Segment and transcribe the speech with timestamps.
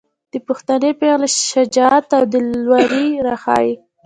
[0.31, 3.73] د پښتنې پېغلې شجاعت او دلاوري راښايي.